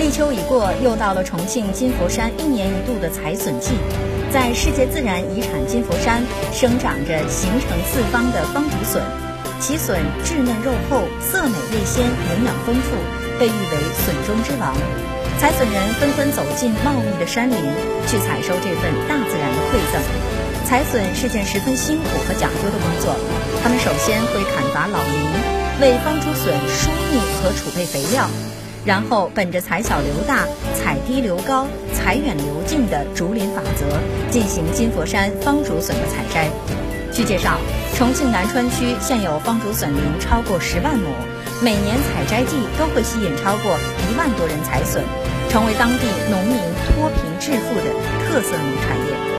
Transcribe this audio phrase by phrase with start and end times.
[0.00, 3.76] 立秋已过，又到了重庆金佛山一年一度的采笋季。
[4.32, 6.24] 在世界自然遗产金佛山，
[6.56, 9.04] 生长着形成四方的方竹笋，
[9.60, 12.96] 其笋质嫩肉厚，色美味鲜，营养丰富，
[13.38, 14.72] 被誉为“笋中之王”。
[15.36, 17.60] 采笋人纷纷走进茂密的山林，
[18.08, 20.00] 去采收这份大自然的馈赠。
[20.64, 23.14] 采笋是件十分辛苦和讲究的工作，
[23.62, 25.28] 他们首先会砍伐老林，
[25.82, 28.24] 为方竹笋疏密和储备肥料。
[28.84, 33.86] 然后，本着采小留大、采低留高、采远留近的竹林法则，
[34.30, 36.48] 进行金佛山方竹笋的采摘。
[37.12, 37.58] 据介绍，
[37.96, 41.08] 重庆南川区现有方竹笋林超过十万亩，
[41.60, 43.76] 每年采摘季都会吸引超过
[44.10, 45.04] 一万多人采笋，
[45.50, 47.84] 成为当地农民脱贫致富的
[48.26, 49.30] 特色农产业。